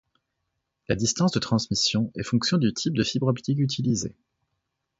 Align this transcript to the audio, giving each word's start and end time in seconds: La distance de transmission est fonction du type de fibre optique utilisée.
La 0.89 0.95
distance 0.95 1.31
de 1.31 1.37
transmission 1.39 2.09
est 2.15 2.23
fonction 2.23 2.57
du 2.57 2.73
type 2.73 2.95
de 2.95 3.03
fibre 3.03 3.27
optique 3.27 3.59
utilisée. 3.59 4.15